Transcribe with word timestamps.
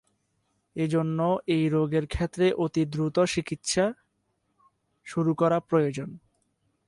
এজন্য 0.75 1.19
এই 1.47 1.65
রোগের 1.69 2.05
ক্ষেত্রে 2.07 2.45
অতি 2.57 2.83
দ্রুত 2.85 3.17
চিকিৎসা 3.25 3.85
শুরু 5.07 5.31
করা 5.35 5.57
প্রয়োজন। 5.59 6.09